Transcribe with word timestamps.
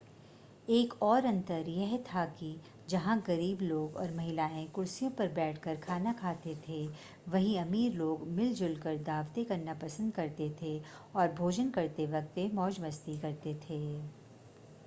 एक 0.67 0.93
और 1.03 1.25
अंतर 1.25 1.67
यह 1.69 1.95
था 2.05 2.23
कि 2.39 2.47
जहां 2.89 3.17
गरीब 3.27 3.61
लोग 3.61 3.95
और 3.95 4.11
महिला 4.13 4.47
कुर्सियों 4.75 5.11
पर 5.19 5.27
बैठकर 5.33 5.75
खाना 5.81 6.13
खाते 6.21 6.55
थे 6.67 6.79
वहीं 7.29 7.57
अमीर 7.59 7.93
लोग 7.93 8.27
मिलजुल 8.31 8.75
कर 8.79 8.97
दावतें 9.03 9.43
करना 9.45 9.73
पसंद 9.83 10.13
करते 10.13 10.49
थे 10.61 10.77
और 11.15 11.31
भोजन 11.33 11.69
करते 11.71 12.07
वक्त 12.13 12.37
वे 12.37 12.49
मौज 12.55 12.79
मस्ती 12.81 13.17
करते 13.19 13.55
थे 13.69 13.81